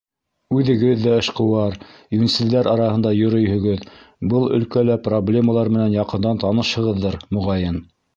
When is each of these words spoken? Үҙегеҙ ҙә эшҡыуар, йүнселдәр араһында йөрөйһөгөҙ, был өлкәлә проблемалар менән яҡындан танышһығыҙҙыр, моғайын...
Үҙегеҙ 0.59 1.01
ҙә 1.07 1.11
эшҡыуар, 1.23 1.75
йүнселдәр 2.19 2.69
араһында 2.71 3.11
йөрөйһөгөҙ, 3.17 3.83
был 4.33 4.47
өлкәлә 4.57 4.97
проблемалар 5.09 5.71
менән 5.77 5.95
яҡындан 5.97 6.41
танышһығыҙҙыр, 6.45 7.19
моғайын... 7.39 7.79